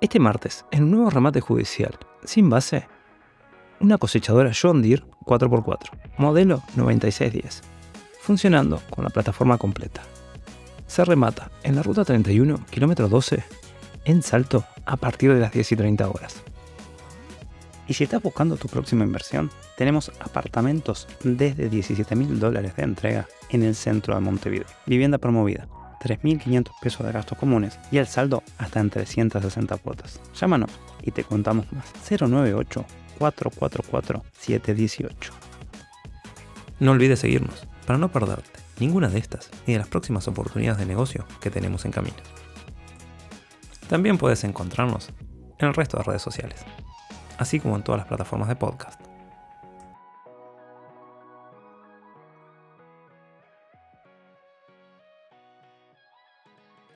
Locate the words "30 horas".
15.76-16.42